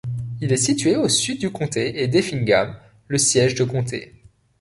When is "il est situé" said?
0.41-0.95